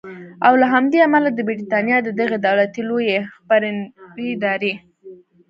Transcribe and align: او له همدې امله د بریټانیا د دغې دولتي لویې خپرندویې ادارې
او 0.47 0.53
له 0.61 0.67
همدې 0.73 0.99
امله 1.07 1.29
د 1.33 1.39
بریټانیا 1.47 1.97
د 2.03 2.09
دغې 2.19 2.37
دولتي 2.47 2.81
لویې 2.89 3.19
خپرندویې 3.35 4.31
ادارې 4.35 4.73